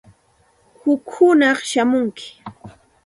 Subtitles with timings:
[0.79, 2.27] Huk hunaq shamunki.